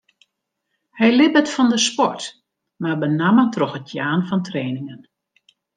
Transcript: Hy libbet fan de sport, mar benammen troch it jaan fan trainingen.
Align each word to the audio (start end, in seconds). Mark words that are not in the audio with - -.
Hy 0.97 1.07
libbet 1.15 1.51
fan 1.55 1.69
de 1.73 1.79
sport, 1.87 2.21
mar 2.81 2.97
benammen 3.01 3.49
troch 3.53 3.77
it 3.79 3.89
jaan 3.95 4.23
fan 4.29 4.41
trainingen. 4.47 5.01